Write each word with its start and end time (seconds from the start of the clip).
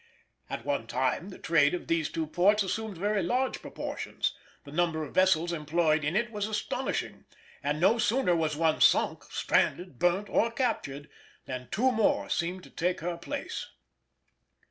At 0.49 0.65
one 0.65 0.87
time 0.87 1.29
the 1.29 1.37
trade 1.37 1.75
of 1.75 1.85
these 1.85 2.09
two 2.09 2.25
ports 2.25 2.63
assumed 2.63 2.97
very 2.97 3.21
large 3.21 3.61
proportions; 3.61 4.35
the 4.63 4.71
number 4.71 5.03
of 5.03 5.13
vessels 5.13 5.53
employed 5.53 6.03
in 6.03 6.15
it 6.15 6.31
was 6.31 6.47
astonishing, 6.47 7.25
and 7.61 7.79
no 7.79 7.99
sooner 7.99 8.35
was 8.35 8.57
one 8.57 8.81
sunk, 8.81 9.25
stranded, 9.25 9.99
burnt, 9.99 10.27
or 10.27 10.49
captured 10.49 11.07
than 11.45 11.67
two 11.69 11.91
more 11.91 12.29
seemed 12.29 12.63
to 12.63 12.71
take 12.71 13.01
her 13.01 13.15
place. 13.17 13.67